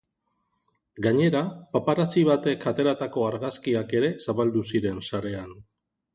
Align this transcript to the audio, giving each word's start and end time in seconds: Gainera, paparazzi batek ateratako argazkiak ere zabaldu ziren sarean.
Gainera, 1.05 1.41
paparazzi 1.77 2.23
batek 2.31 2.65
ateratako 2.73 3.27
argazkiak 3.27 3.95
ere 4.01 4.11
zabaldu 4.27 4.67
ziren 4.75 5.05
sarean. 5.13 5.55